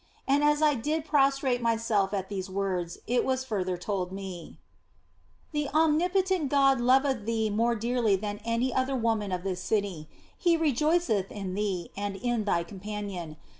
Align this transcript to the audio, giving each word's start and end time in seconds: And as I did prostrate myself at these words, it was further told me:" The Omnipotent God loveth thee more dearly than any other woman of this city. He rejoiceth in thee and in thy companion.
And 0.27 0.43
as 0.43 0.63
I 0.63 0.73
did 0.73 1.05
prostrate 1.05 1.61
myself 1.61 2.11
at 2.11 2.27
these 2.27 2.49
words, 2.49 2.97
it 3.05 3.23
was 3.23 3.45
further 3.45 3.77
told 3.77 4.11
me:" 4.11 4.57
The 5.51 5.69
Omnipotent 5.69 6.49
God 6.49 6.81
loveth 6.81 7.25
thee 7.27 7.51
more 7.51 7.75
dearly 7.75 8.15
than 8.15 8.41
any 8.43 8.73
other 8.73 8.95
woman 8.95 9.31
of 9.31 9.43
this 9.43 9.61
city. 9.61 10.09
He 10.35 10.57
rejoiceth 10.57 11.31
in 11.31 11.53
thee 11.53 11.91
and 11.95 12.15
in 12.15 12.45
thy 12.45 12.63
companion. 12.63 13.37